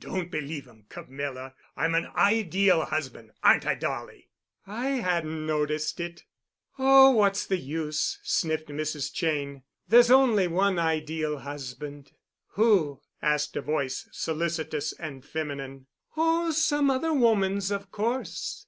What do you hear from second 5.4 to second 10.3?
noticed it." "Oh, what's the use?" sniffed Mrs. Cheyne. "There's